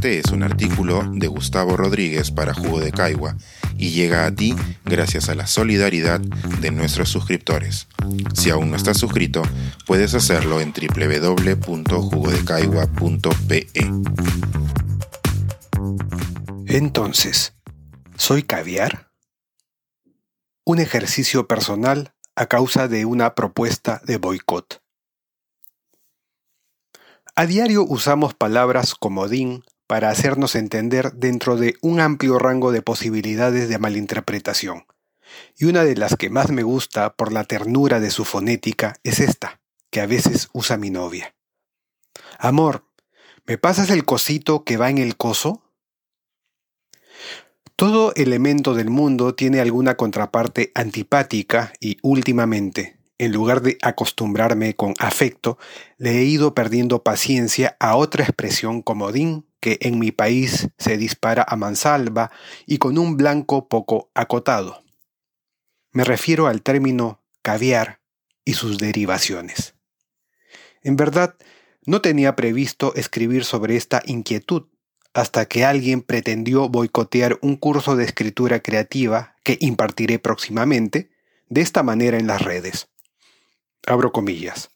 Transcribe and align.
Este 0.00 0.18
es 0.18 0.32
un 0.32 0.42
artículo 0.42 1.02
de 1.12 1.26
Gustavo 1.26 1.76
Rodríguez 1.76 2.30
para 2.30 2.54
Jugo 2.54 2.80
de 2.80 2.90
Caigua 2.90 3.36
y 3.76 3.90
llega 3.90 4.24
a 4.24 4.34
ti 4.34 4.56
gracias 4.86 5.28
a 5.28 5.34
la 5.34 5.46
solidaridad 5.46 6.20
de 6.20 6.70
nuestros 6.70 7.10
suscriptores. 7.10 7.86
Si 8.32 8.48
aún 8.48 8.70
no 8.70 8.78
estás 8.78 8.96
suscrito, 8.96 9.42
puedes 9.86 10.14
hacerlo 10.14 10.62
en 10.62 10.72
www.jugodecaigua.pe. 10.72 13.66
Entonces, 16.66 17.52
¿soy 18.16 18.42
caviar? 18.42 19.10
Un 20.64 20.78
ejercicio 20.78 21.46
personal 21.46 22.14
a 22.36 22.46
causa 22.46 22.88
de 22.88 23.04
una 23.04 23.34
propuesta 23.34 24.00
de 24.06 24.16
boicot. 24.16 24.82
A 27.36 27.44
diario 27.44 27.84
usamos 27.84 28.32
palabras 28.32 28.94
comodín 28.94 29.62
para 29.90 30.10
hacernos 30.10 30.54
entender 30.54 31.14
dentro 31.14 31.56
de 31.56 31.74
un 31.80 31.98
amplio 31.98 32.38
rango 32.38 32.70
de 32.70 32.80
posibilidades 32.80 33.68
de 33.68 33.76
malinterpretación. 33.80 34.84
Y 35.58 35.64
una 35.64 35.82
de 35.82 35.96
las 35.96 36.14
que 36.14 36.30
más 36.30 36.52
me 36.52 36.62
gusta 36.62 37.16
por 37.16 37.32
la 37.32 37.42
ternura 37.42 37.98
de 37.98 38.12
su 38.12 38.24
fonética 38.24 38.94
es 39.02 39.18
esta, 39.18 39.60
que 39.90 40.00
a 40.00 40.06
veces 40.06 40.48
usa 40.52 40.76
mi 40.76 40.90
novia. 40.90 41.34
Amor, 42.38 42.84
¿me 43.46 43.58
pasas 43.58 43.90
el 43.90 44.04
cosito 44.04 44.62
que 44.62 44.76
va 44.76 44.90
en 44.90 44.98
el 44.98 45.16
coso? 45.16 45.60
Todo 47.74 48.12
elemento 48.14 48.74
del 48.74 48.90
mundo 48.90 49.34
tiene 49.34 49.58
alguna 49.58 49.96
contraparte 49.96 50.70
antipática 50.76 51.72
y 51.80 51.96
últimamente, 52.00 52.99
en 53.20 53.32
lugar 53.32 53.60
de 53.60 53.76
acostumbrarme 53.82 54.74
con 54.74 54.94
afecto, 54.98 55.58
le 55.98 56.18
he 56.20 56.24
ido 56.24 56.54
perdiendo 56.54 57.02
paciencia 57.02 57.76
a 57.78 57.94
otra 57.96 58.24
expresión 58.24 58.80
comodín 58.80 59.46
que 59.60 59.76
en 59.82 59.98
mi 59.98 60.10
país 60.10 60.70
se 60.78 60.96
dispara 60.96 61.44
a 61.46 61.54
mansalva 61.56 62.30
y 62.64 62.78
con 62.78 62.96
un 62.96 63.18
blanco 63.18 63.68
poco 63.68 64.10
acotado. 64.14 64.82
Me 65.92 66.02
refiero 66.04 66.46
al 66.46 66.62
término 66.62 67.22
caviar 67.42 68.00
y 68.46 68.54
sus 68.54 68.78
derivaciones. 68.78 69.74
En 70.82 70.96
verdad, 70.96 71.36
no 71.84 72.00
tenía 72.00 72.36
previsto 72.36 72.94
escribir 72.94 73.44
sobre 73.44 73.76
esta 73.76 74.00
inquietud 74.06 74.68
hasta 75.12 75.44
que 75.44 75.66
alguien 75.66 76.00
pretendió 76.00 76.70
boicotear 76.70 77.38
un 77.42 77.56
curso 77.56 77.96
de 77.96 78.04
escritura 78.04 78.60
creativa 78.60 79.36
que 79.44 79.58
impartiré 79.60 80.18
próximamente, 80.18 81.10
de 81.50 81.60
esta 81.60 81.82
manera 81.82 82.16
en 82.16 82.26
las 82.26 82.40
redes. 82.40 82.89
Abro 83.90 84.12
comillas. 84.12 84.70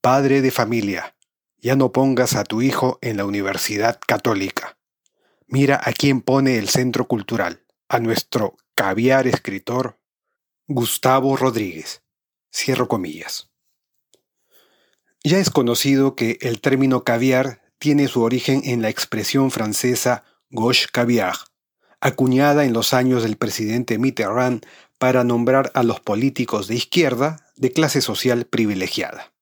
Padre 0.00 0.42
de 0.42 0.52
familia, 0.52 1.16
ya 1.60 1.74
no 1.74 1.90
pongas 1.90 2.36
a 2.36 2.44
tu 2.44 2.62
hijo 2.62 2.96
en 3.02 3.16
la 3.16 3.24
Universidad 3.24 3.98
Católica. 4.06 4.78
Mira 5.48 5.80
a 5.82 5.92
quién 5.92 6.20
pone 6.20 6.56
el 6.56 6.68
centro 6.68 7.08
cultural, 7.08 7.64
a 7.88 7.98
nuestro 7.98 8.56
caviar 8.76 9.26
escritor 9.26 9.98
Gustavo 10.68 11.36
Rodríguez. 11.36 12.04
Cierro 12.54 12.86
comillas. 12.86 13.50
Ya 15.24 15.38
es 15.40 15.50
conocido 15.50 16.14
que 16.14 16.38
el 16.40 16.60
término 16.60 17.02
caviar 17.02 17.60
tiene 17.80 18.06
su 18.06 18.22
origen 18.22 18.62
en 18.62 18.82
la 18.82 18.88
expresión 18.88 19.50
francesa 19.50 20.22
gauche 20.48 20.86
caviar, 20.92 21.34
acuñada 22.00 22.64
en 22.64 22.72
los 22.72 22.94
años 22.94 23.24
del 23.24 23.36
presidente 23.36 23.98
Mitterrand 23.98 24.64
para 24.96 25.24
nombrar 25.24 25.72
a 25.74 25.82
los 25.82 25.98
políticos 25.98 26.68
de 26.68 26.76
izquierda 26.76 27.47
de 27.58 27.72
clase 27.72 28.00
social 28.00 28.46
privilegiada. 28.46 29.32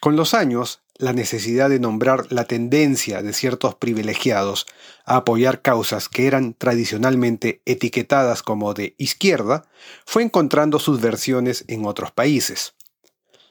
Con 0.00 0.16
los 0.16 0.34
años, 0.34 0.82
la 0.96 1.12
necesidad 1.12 1.70
de 1.70 1.80
nombrar 1.80 2.30
la 2.30 2.44
tendencia 2.44 3.22
de 3.22 3.32
ciertos 3.32 3.74
privilegiados 3.74 4.66
a 5.04 5.16
apoyar 5.16 5.62
causas 5.62 6.08
que 6.08 6.26
eran 6.26 6.54
tradicionalmente 6.54 7.62
etiquetadas 7.64 8.42
como 8.42 8.74
de 8.74 8.94
izquierda 8.98 9.66
fue 10.06 10.22
encontrando 10.22 10.78
sus 10.78 11.00
versiones 11.00 11.64
en 11.68 11.84
otros 11.86 12.12
países. 12.12 12.74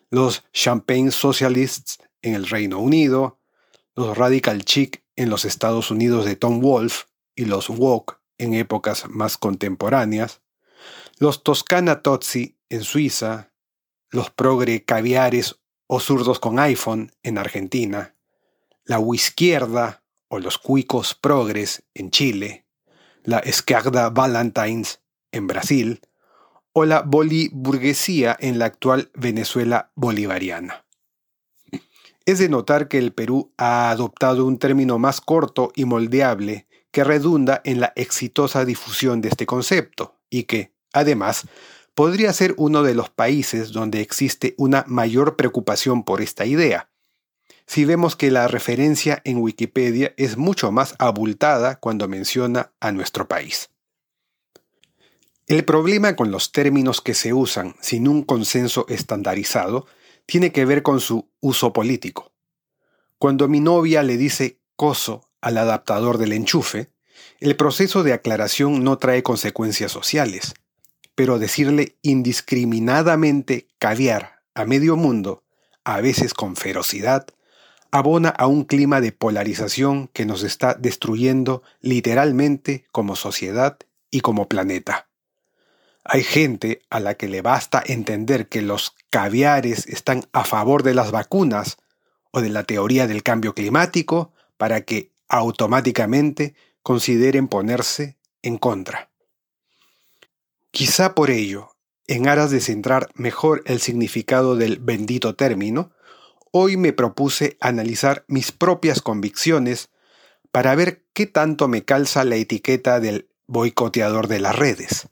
Los 0.10 0.44
Champagne 0.54 1.12
Socialists 1.12 1.98
en 2.22 2.36
el 2.36 2.48
Reino 2.48 2.80
Unido, 2.80 3.40
los 3.96 4.18
Radical 4.18 4.64
Chic 4.64 5.04
en 5.16 5.30
los 5.30 5.46
Estados 5.46 5.92
Unidos 5.92 6.26
de 6.26 6.36
Tom 6.36 6.62
Wolfe 6.62 7.06
y 7.36 7.46
los 7.46 7.70
Woke 7.70 8.20
en 8.38 8.54
épocas 8.54 9.10
más 9.10 9.38
contemporáneas, 9.38 10.42
los 11.18 11.44
Toscana 11.44 12.02
Tozzi 12.02 12.58
en 12.70 12.84
Suiza, 12.84 13.53
los 14.14 14.30
Progre 14.30 14.86
Caviares 14.86 15.60
o 15.88 16.00
Zurdos 16.00 16.40
con 16.40 16.60
iPhone 16.60 17.12
en 17.24 17.40
Argentina, 17.40 18.16
la 18.86 19.02
Izquierda 19.14 20.04
o 20.28 20.40
los 20.40 20.60
Cuicos 20.60 21.16
Progres 21.16 21.84
en 21.96 22.12
Chile, 22.12 22.68
la 23.24 23.40
Esquerda 23.40 24.12
Valentines 24.12 25.02
en 25.32 25.48
Brasil, 25.48 26.02
o 26.74 26.86
la 26.86 27.02
boliburguesía 27.02 28.38
en 28.40 28.60
la 28.60 28.66
actual 28.66 29.10
Venezuela 29.16 29.92
bolivariana. 29.96 30.86
Es 32.26 32.38
de 32.38 32.50
notar 32.50 32.88
que 32.88 33.00
el 33.00 33.14
Perú 33.14 33.52
ha 33.58 33.90
adoptado 33.90 34.46
un 34.46 34.60
término 34.60 35.00
más 35.00 35.22
corto 35.22 35.72
y 35.76 35.86
moldeable 35.86 36.68
que 36.92 37.04
redunda 37.04 37.62
en 37.66 37.80
la 37.80 37.94
exitosa 37.96 38.64
difusión 38.64 39.22
de 39.22 39.30
este 39.30 39.48
concepto 39.48 40.20
y 40.30 40.44
que, 40.44 40.72
además, 40.94 41.48
podría 41.96 42.34
ser 42.34 42.56
uno 42.58 42.84
de 42.84 42.96
los 42.96 43.10
países 43.10 43.72
donde 43.72 44.02
existe 44.02 44.56
una 44.58 44.84
mayor 44.88 45.36
preocupación 45.36 46.04
por 46.04 46.22
esta 46.22 46.46
idea. 46.46 46.90
Si 47.66 47.86
vemos 47.86 48.16
que 48.16 48.32
la 48.32 48.48
referencia 48.48 49.22
en 49.24 49.38
Wikipedia 49.38 50.14
es 50.18 50.38
mucho 50.38 50.72
más 50.72 50.96
abultada 51.00 51.80
cuando 51.80 52.08
menciona 52.08 52.72
a 52.80 52.92
nuestro 52.92 53.28
país. 53.28 53.70
El 55.48 55.66
problema 55.66 56.16
con 56.16 56.32
los 56.32 56.52
términos 56.52 57.02
que 57.02 57.14
se 57.14 57.34
usan 57.34 57.76
sin 57.82 58.08
un 58.08 58.24
consenso 58.24 58.86
estandarizado 58.90 59.88
tiene 60.26 60.52
que 60.52 60.66
ver 60.66 60.84
con 60.84 61.00
su 61.00 61.30
uso 61.42 61.74
político. 61.74 62.32
Cuando 63.18 63.48
mi 63.48 63.60
novia 63.60 64.04
le 64.04 64.18
dice 64.18 64.60
coso 64.76 65.30
al 65.42 65.58
adaptador 65.58 66.18
del 66.18 66.34
enchufe, 66.34 66.92
el 67.40 67.56
proceso 67.56 68.04
de 68.04 68.14
aclaración 68.14 68.84
no 68.84 68.98
trae 68.98 69.22
consecuencias 69.22 69.92
sociales, 69.92 70.54
pero 71.16 71.40
decirle 71.40 71.98
indiscriminadamente 72.02 73.68
caviar 73.80 74.42
a 74.56 74.66
medio 74.66 74.96
mundo, 74.96 75.44
a 75.84 76.02
veces 76.02 76.34
con 76.34 76.56
ferocidad, 76.56 77.28
abona 77.92 78.30
a 78.30 78.48
un 78.48 78.64
clima 78.64 79.02
de 79.02 79.12
polarización 79.12 80.08
que 80.08 80.26
nos 80.26 80.44
está 80.44 80.74
destruyendo 80.74 81.62
literalmente 81.80 82.86
como 82.92 83.16
sociedad 83.16 83.78
y 84.10 84.22
como 84.22 84.50
planeta. 84.50 85.10
Hay 86.04 86.24
gente 86.24 86.82
a 86.90 87.00
la 87.00 87.16
que 87.16 87.28
le 87.28 87.42
basta 87.42 87.82
entender 87.86 88.50
que 88.50 88.62
los 88.62 88.96
caviares 89.10 89.88
están 89.88 90.26
a 90.34 90.44
favor 90.44 90.84
de 90.84 90.96
las 90.96 91.12
vacunas 91.12 91.78
o 92.32 92.42
de 92.42 92.50
la 92.50 92.64
teoría 92.64 93.08
del 93.08 93.24
cambio 93.24 93.54
climático 93.54 94.34
para 94.58 94.82
que 94.82 95.12
automáticamente 95.30 96.56
consideren 96.82 97.48
ponerse 97.48 98.18
en 98.42 98.58
contra. 98.58 99.13
Quizá 100.74 101.14
por 101.14 101.30
ello, 101.30 101.70
en 102.08 102.28
aras 102.28 102.50
de 102.50 102.60
centrar 102.60 103.12
mejor 103.14 103.62
el 103.68 103.80
significado 103.80 104.56
del 104.56 104.80
bendito 104.80 105.36
término, 105.36 105.92
hoy 106.50 106.78
me 106.78 106.94
propuse 106.94 107.58
analizar 107.62 108.26
mis 108.28 108.52
propias 108.52 109.00
convicciones 109.00 109.92
para 110.52 110.74
ver 110.74 111.06
qué 111.14 111.28
tanto 111.28 111.68
me 111.68 111.86
calza 111.86 112.24
la 112.24 112.38
etiqueta 112.38 113.00
del 113.00 113.30
boicoteador 113.46 114.28
de 114.28 114.40
las 114.40 114.56
redes. 114.56 115.10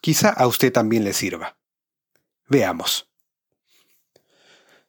Quizá 0.00 0.28
a 0.28 0.46
usted 0.46 0.72
también 0.72 1.02
le 1.02 1.14
sirva. 1.14 1.58
Veamos. 2.46 3.10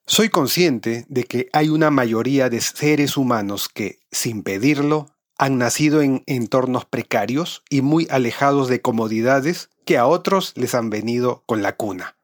Soy 0.05 0.29
consciente 0.29 1.07
de 1.09 1.23
que 1.23 1.49
hay 1.53 1.69
una 1.69 1.89
mayoría 1.89 2.51
de 2.51 2.61
seres 2.61 3.17
humanos 3.17 3.67
que, 3.67 3.97
sin 4.11 4.43
pedirlo, 4.43 5.16
han 5.37 5.57
nacido 5.57 6.01
en 6.01 6.23
entornos 6.25 6.85
precarios 6.85 7.63
y 7.69 7.81
muy 7.81 8.07
alejados 8.09 8.67
de 8.67 8.81
comodidades 8.81 9.69
que 9.85 9.97
a 9.97 10.07
otros 10.07 10.53
les 10.55 10.73
han 10.75 10.89
venido 10.89 11.43
con 11.45 11.61
la 11.61 11.75
cuna. 11.75 12.17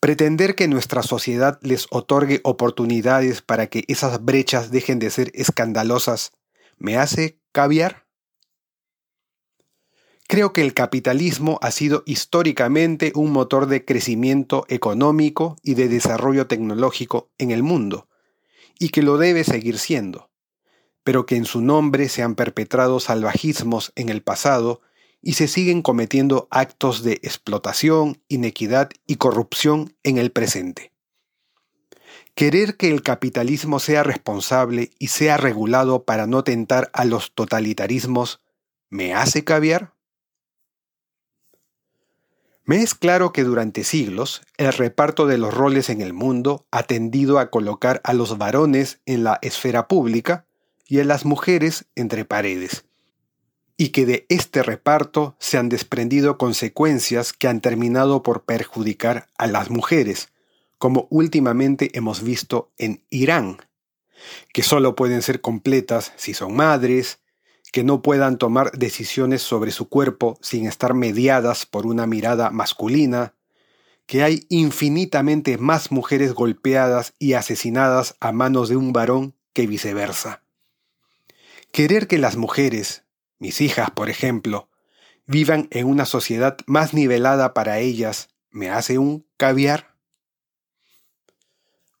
Pretender 0.00 0.54
que 0.54 0.68
nuestra 0.68 1.02
sociedad 1.02 1.58
les 1.62 1.86
otorgue 1.90 2.40
oportunidades 2.44 3.42
para 3.42 3.66
que 3.66 3.84
esas 3.88 4.24
brechas 4.24 4.70
dejen 4.70 4.98
de 4.98 5.10
ser 5.10 5.30
escandalosas 5.34 6.32
me 6.78 6.96
hace 6.96 7.38
caviar. 7.52 8.06
Creo 10.28 10.52
que 10.52 10.62
el 10.62 10.74
capitalismo 10.74 11.58
ha 11.62 11.70
sido 11.70 12.02
históricamente 12.04 13.12
un 13.14 13.30
motor 13.30 13.66
de 13.66 13.84
crecimiento 13.84 14.66
económico 14.68 15.56
y 15.62 15.74
de 15.74 15.88
desarrollo 15.88 16.46
tecnológico 16.46 17.30
en 17.38 17.50
el 17.52 17.62
mundo, 17.62 18.08
y 18.78 18.88
que 18.88 19.02
lo 19.02 19.18
debe 19.18 19.44
seguir 19.44 19.78
siendo, 19.78 20.30
pero 21.06 21.24
que 21.24 21.36
en 21.36 21.44
su 21.44 21.60
nombre 21.60 22.08
se 22.08 22.24
han 22.24 22.34
perpetrado 22.34 22.98
salvajismos 22.98 23.92
en 23.94 24.08
el 24.08 24.22
pasado 24.22 24.80
y 25.22 25.34
se 25.34 25.46
siguen 25.46 25.80
cometiendo 25.80 26.48
actos 26.50 27.04
de 27.04 27.12
explotación, 27.22 28.20
inequidad 28.26 28.90
y 29.06 29.14
corrupción 29.14 29.94
en 30.02 30.18
el 30.18 30.32
presente. 30.32 30.90
Querer 32.34 32.76
que 32.76 32.90
el 32.90 33.04
capitalismo 33.04 33.78
sea 33.78 34.02
responsable 34.02 34.90
y 34.98 35.06
sea 35.06 35.36
regulado 35.36 36.02
para 36.02 36.26
no 36.26 36.42
tentar 36.42 36.90
a 36.92 37.04
los 37.04 37.30
totalitarismos 37.36 38.40
me 38.90 39.14
hace 39.14 39.44
caviar? 39.44 39.94
Me 42.64 42.82
es 42.82 42.96
claro 42.96 43.32
que 43.32 43.44
durante 43.44 43.84
siglos 43.84 44.42
el 44.56 44.72
reparto 44.72 45.28
de 45.28 45.38
los 45.38 45.54
roles 45.54 45.88
en 45.88 46.00
el 46.00 46.12
mundo 46.12 46.66
ha 46.72 46.82
tendido 46.82 47.38
a 47.38 47.48
colocar 47.48 48.00
a 48.02 48.12
los 48.12 48.38
varones 48.38 49.00
en 49.06 49.22
la 49.22 49.38
esfera 49.40 49.86
pública 49.86 50.45
y 50.86 51.00
a 51.00 51.04
las 51.04 51.24
mujeres 51.24 51.86
entre 51.94 52.24
paredes, 52.24 52.84
y 53.76 53.88
que 53.90 54.06
de 54.06 54.26
este 54.28 54.62
reparto 54.62 55.36
se 55.38 55.58
han 55.58 55.68
desprendido 55.68 56.38
consecuencias 56.38 57.32
que 57.32 57.48
han 57.48 57.60
terminado 57.60 58.22
por 58.22 58.44
perjudicar 58.44 59.28
a 59.36 59.46
las 59.46 59.70
mujeres, 59.70 60.30
como 60.78 61.06
últimamente 61.10 61.90
hemos 61.96 62.22
visto 62.22 62.72
en 62.78 63.02
Irán, 63.10 63.58
que 64.52 64.62
solo 64.62 64.94
pueden 64.94 65.22
ser 65.22 65.40
completas 65.40 66.12
si 66.16 66.34
son 66.34 66.54
madres, 66.54 67.20
que 67.72 67.84
no 67.84 68.00
puedan 68.00 68.38
tomar 68.38 68.72
decisiones 68.72 69.42
sobre 69.42 69.70
su 69.70 69.88
cuerpo 69.88 70.38
sin 70.40 70.66
estar 70.66 70.94
mediadas 70.94 71.66
por 71.66 71.86
una 71.86 72.06
mirada 72.06 72.50
masculina, 72.50 73.34
que 74.06 74.22
hay 74.22 74.46
infinitamente 74.48 75.58
más 75.58 75.90
mujeres 75.90 76.32
golpeadas 76.32 77.14
y 77.18 77.32
asesinadas 77.32 78.16
a 78.20 78.32
manos 78.32 78.68
de 78.68 78.76
un 78.76 78.92
varón 78.92 79.34
que 79.52 79.66
viceversa. 79.66 80.45
Querer 81.76 82.08
que 82.08 82.16
las 82.16 82.38
mujeres, 82.38 83.04
mis 83.38 83.60
hijas 83.60 83.90
por 83.90 84.08
ejemplo, 84.08 84.70
vivan 85.26 85.68
en 85.70 85.86
una 85.86 86.06
sociedad 86.06 86.56
más 86.64 86.94
nivelada 86.94 87.52
para 87.52 87.80
ellas, 87.80 88.30
me 88.48 88.70
hace 88.70 88.96
un 88.96 89.26
caviar. 89.36 89.94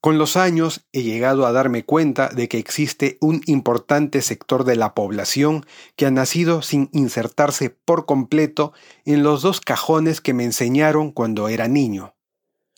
Con 0.00 0.16
los 0.16 0.38
años 0.38 0.86
he 0.92 1.02
llegado 1.02 1.44
a 1.44 1.52
darme 1.52 1.84
cuenta 1.84 2.30
de 2.30 2.48
que 2.48 2.56
existe 2.56 3.18
un 3.20 3.42
importante 3.44 4.22
sector 4.22 4.64
de 4.64 4.76
la 4.76 4.94
población 4.94 5.66
que 5.94 6.06
ha 6.06 6.10
nacido 6.10 6.62
sin 6.62 6.88
insertarse 6.94 7.68
por 7.68 8.06
completo 8.06 8.72
en 9.04 9.22
los 9.22 9.42
dos 9.42 9.60
cajones 9.60 10.22
que 10.22 10.32
me 10.32 10.44
enseñaron 10.44 11.12
cuando 11.12 11.50
era 11.50 11.68
niño. 11.68 12.16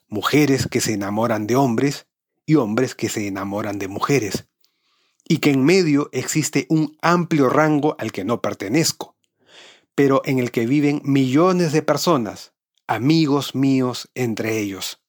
Mujeres 0.08 0.66
que 0.66 0.80
se 0.80 0.94
enamoran 0.94 1.46
de 1.46 1.54
hombres 1.54 2.08
y 2.44 2.56
hombres 2.56 2.96
que 2.96 3.08
se 3.08 3.28
enamoran 3.28 3.78
de 3.78 3.86
mujeres. 3.86 4.48
Y 5.28 5.38
que 5.38 5.50
en 5.50 5.62
medio 5.64 6.08
existe 6.12 6.66
un 6.70 6.96
amplio 7.02 7.48
rango 7.48 7.94
al 7.98 8.12
que 8.12 8.24
no 8.24 8.40
pertenezco, 8.40 9.14
pero 9.94 10.22
en 10.24 10.38
el 10.38 10.50
que 10.50 10.66
viven 10.66 11.02
millones 11.04 11.72
de 11.72 11.82
personas, 11.82 12.54
amigos 12.86 13.54
míos 13.54 14.10
entre 14.14 14.58
ellos. 14.58 15.02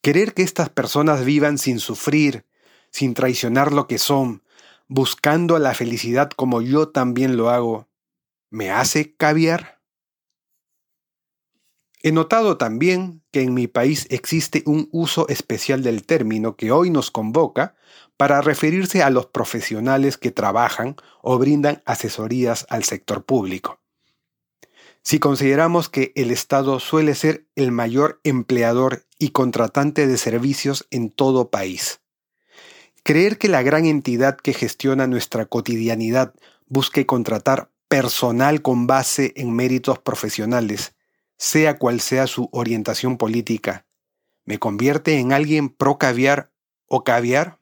Querer 0.00 0.32
que 0.32 0.42
estas 0.42 0.68
personas 0.70 1.24
vivan 1.24 1.58
sin 1.58 1.80
sufrir, 1.80 2.46
sin 2.90 3.14
traicionar 3.14 3.72
lo 3.72 3.88
que 3.88 3.98
son, 3.98 4.44
buscando 4.86 5.58
la 5.58 5.74
felicidad 5.74 6.30
como 6.30 6.62
yo 6.62 6.88
también 6.88 7.36
lo 7.36 7.50
hago, 7.50 7.88
¿me 8.50 8.70
hace 8.70 9.14
caviar? 9.16 9.75
He 12.06 12.12
notado 12.12 12.56
también 12.56 13.24
que 13.32 13.40
en 13.42 13.52
mi 13.52 13.66
país 13.66 14.06
existe 14.10 14.62
un 14.64 14.88
uso 14.92 15.26
especial 15.26 15.82
del 15.82 16.06
término 16.06 16.54
que 16.54 16.70
hoy 16.70 16.88
nos 16.90 17.10
convoca 17.10 17.74
para 18.16 18.40
referirse 18.40 19.02
a 19.02 19.10
los 19.10 19.26
profesionales 19.26 20.16
que 20.16 20.30
trabajan 20.30 20.94
o 21.20 21.36
brindan 21.36 21.82
asesorías 21.84 22.64
al 22.70 22.84
sector 22.84 23.24
público 23.24 23.80
si 25.02 25.20
consideramos 25.20 25.88
que 25.88 26.12
el 26.16 26.32
Estado 26.32 26.80
suele 26.80 27.14
ser 27.14 27.46
el 27.54 27.70
mayor 27.70 28.20
empleador 28.24 29.06
y 29.20 29.28
contratante 29.28 30.08
de 30.08 30.18
servicios 30.18 30.88
en 30.90 31.10
todo 31.10 31.48
país. 31.48 32.00
Creer 33.04 33.38
que 33.38 33.46
la 33.46 33.62
gran 33.62 33.84
entidad 33.84 34.36
que 34.36 34.52
gestiona 34.52 35.06
nuestra 35.06 35.46
cotidianidad 35.46 36.34
busque 36.66 37.06
contratar 37.06 37.70
personal 37.86 38.62
con 38.62 38.88
base 38.88 39.32
en 39.36 39.52
méritos 39.52 40.00
profesionales, 40.00 40.95
sea 41.36 41.78
cual 41.78 42.00
sea 42.00 42.26
su 42.26 42.48
orientación 42.52 43.18
política, 43.18 43.86
¿me 44.44 44.58
convierte 44.58 45.18
en 45.18 45.32
alguien 45.32 45.68
pro 45.68 45.98
caviar 45.98 46.50
o 46.86 47.04
caviar? 47.04 47.58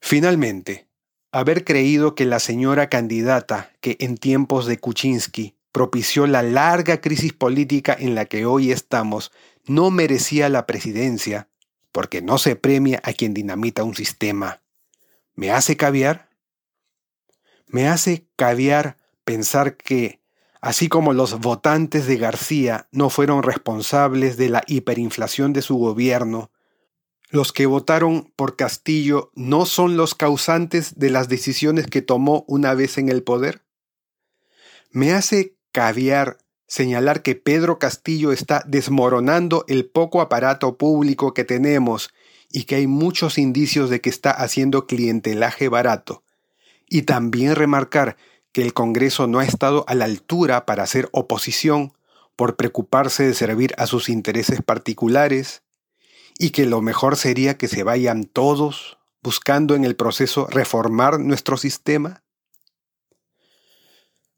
Finalmente, 0.00 0.86
haber 1.32 1.64
creído 1.64 2.14
que 2.14 2.26
la 2.26 2.38
señora 2.38 2.88
candidata 2.88 3.72
que 3.80 3.96
en 4.00 4.16
tiempos 4.16 4.66
de 4.66 4.78
Kuczynski 4.78 5.56
propició 5.72 6.26
la 6.28 6.42
larga 6.42 7.00
crisis 7.00 7.32
política 7.32 7.96
en 7.98 8.14
la 8.14 8.26
que 8.26 8.46
hoy 8.46 8.70
estamos 8.70 9.32
no 9.66 9.90
merecía 9.90 10.48
la 10.48 10.66
presidencia, 10.66 11.48
porque 11.90 12.22
no 12.22 12.38
se 12.38 12.54
premia 12.54 13.00
a 13.02 13.12
quien 13.12 13.34
dinamita 13.34 13.82
un 13.82 13.94
sistema. 13.94 14.62
¿Me 15.34 15.50
hace 15.50 15.76
caviar? 15.76 16.28
Me 17.66 17.88
hace 17.88 18.28
caviar 18.36 18.98
pensar 19.24 19.76
que, 19.76 20.20
así 20.64 20.88
como 20.88 21.12
los 21.12 21.40
votantes 21.40 22.06
de 22.06 22.16
García 22.16 22.88
no 22.90 23.10
fueron 23.10 23.42
responsables 23.42 24.38
de 24.38 24.48
la 24.48 24.62
hiperinflación 24.66 25.52
de 25.52 25.60
su 25.60 25.76
gobierno, 25.76 26.50
los 27.28 27.52
que 27.52 27.66
votaron 27.66 28.32
por 28.34 28.56
Castillo 28.56 29.30
no 29.34 29.66
son 29.66 29.98
los 29.98 30.14
causantes 30.14 30.98
de 30.98 31.10
las 31.10 31.28
decisiones 31.28 31.86
que 31.86 32.00
tomó 32.00 32.46
una 32.48 32.72
vez 32.72 32.96
en 32.96 33.10
el 33.10 33.22
poder? 33.22 33.62
Me 34.90 35.12
hace 35.12 35.54
caviar 35.70 36.38
señalar 36.66 37.20
que 37.20 37.34
Pedro 37.34 37.78
Castillo 37.78 38.32
está 38.32 38.64
desmoronando 38.66 39.66
el 39.68 39.84
poco 39.84 40.22
aparato 40.22 40.78
público 40.78 41.34
que 41.34 41.44
tenemos 41.44 42.08
y 42.50 42.64
que 42.64 42.76
hay 42.76 42.86
muchos 42.86 43.36
indicios 43.36 43.90
de 43.90 44.00
que 44.00 44.08
está 44.08 44.30
haciendo 44.30 44.86
clientelaje 44.86 45.68
barato. 45.68 46.22
Y 46.88 47.02
también 47.02 47.54
remarcar 47.54 48.16
que 48.54 48.62
el 48.62 48.72
Congreso 48.72 49.26
no 49.26 49.40
ha 49.40 49.44
estado 49.44 49.84
a 49.88 49.94
la 49.94 50.06
altura 50.06 50.64
para 50.64 50.84
hacer 50.84 51.08
oposición 51.12 51.92
por 52.36 52.54
preocuparse 52.54 53.24
de 53.24 53.34
servir 53.34 53.74
a 53.78 53.86
sus 53.86 54.08
intereses 54.08 54.62
particulares, 54.62 55.62
y 56.38 56.50
que 56.50 56.64
lo 56.64 56.80
mejor 56.80 57.16
sería 57.16 57.58
que 57.58 57.68
se 57.68 57.82
vayan 57.82 58.24
todos 58.24 58.98
buscando 59.22 59.74
en 59.74 59.84
el 59.84 59.96
proceso 59.96 60.46
reformar 60.46 61.18
nuestro 61.18 61.56
sistema? 61.56 62.22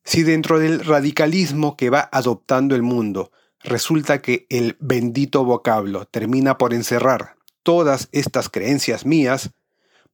Si 0.02 0.22
dentro 0.22 0.58
del 0.58 0.84
radicalismo 0.84 1.76
que 1.76 1.90
va 1.90 2.08
adoptando 2.10 2.74
el 2.74 2.82
mundo 2.82 3.32
resulta 3.60 4.22
que 4.22 4.46
el 4.48 4.76
bendito 4.80 5.44
vocablo 5.44 6.06
termina 6.06 6.56
por 6.56 6.72
encerrar 6.72 7.36
todas 7.62 8.08
estas 8.12 8.48
creencias 8.48 9.05
mías, 9.05 9.50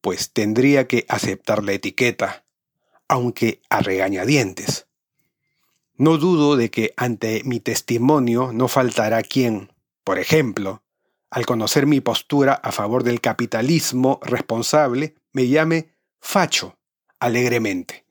pues 0.00 0.32
tendría 0.32 0.88
que 0.88 1.04
aceptar 1.08 1.62
la 1.62 1.72
etiqueta, 1.72 2.44
aunque 3.12 3.60
a 3.68 3.82
regañadientes. 3.82 4.86
No 5.98 6.16
dudo 6.16 6.56
de 6.56 6.70
que 6.70 6.94
ante 6.96 7.42
mi 7.44 7.60
testimonio 7.60 8.54
no 8.54 8.68
faltará 8.68 9.20
quien, 9.22 9.70
por 10.02 10.18
ejemplo, 10.18 10.82
al 11.28 11.44
conocer 11.44 11.86
mi 11.86 12.00
postura 12.00 12.54
a 12.54 12.72
favor 12.72 13.04
del 13.04 13.20
capitalismo 13.20 14.18
responsable, 14.22 15.14
me 15.32 15.48
llame 15.48 15.90
facho 16.20 16.78
alegremente. 17.20 18.06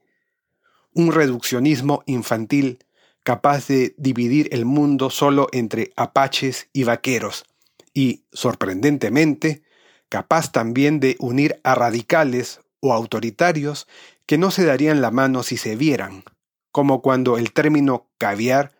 Un 0.94 1.12
reduccionismo 1.12 2.04
infantil 2.06 2.78
capaz 3.24 3.70
de 3.70 3.96
dividir 3.98 4.50
el 4.52 4.66
mundo 4.66 5.10
solo 5.10 5.48
entre 5.52 5.94
apaches 5.96 6.70
y 6.74 6.84
vaqueros, 6.84 7.46
y, 7.92 8.26
sorprendentemente, 8.34 9.64
capaz 10.10 10.52
también 10.52 11.00
de 11.00 11.16
unir 11.18 11.60
a 11.64 11.74
radicales 11.74 12.60
o 12.82 12.94
autoritarios 12.94 13.88
que 14.26 14.38
no 14.38 14.52
se 14.52 14.66
darían 14.66 15.02
la 15.02 15.12
mano 15.12 15.44
si 15.44 15.56
se 15.56 15.76
vieran, 15.76 16.24
como 16.72 17.02
cuando 17.02 17.38
el 17.38 17.54
término 17.54 18.10
caviar 18.18 18.74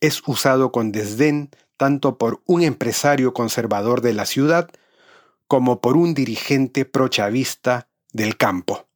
es 0.00 0.22
usado 0.26 0.70
con 0.70 0.92
desdén 0.92 1.50
tanto 1.76 2.18
por 2.18 2.42
un 2.46 2.62
empresario 2.62 3.32
conservador 3.32 4.00
de 4.00 4.12
la 4.12 4.26
ciudad 4.26 4.70
como 5.46 5.80
por 5.80 5.96
un 5.96 6.14
dirigente 6.14 6.84
prochavista 6.84 7.88
del 8.12 8.36
campo. 8.36 8.86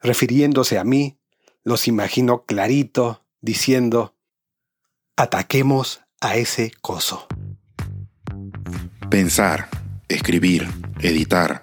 Refiriéndose 0.00 0.78
a 0.78 0.84
mí, 0.84 1.18
los 1.64 1.88
imagino 1.88 2.44
clarito 2.44 3.24
diciendo, 3.40 4.14
ataquemos 5.16 6.00
a 6.20 6.36
ese 6.36 6.72
coso. 6.80 7.26
Pensar, 9.10 9.68
escribir, 10.08 10.68
editar, 11.00 11.62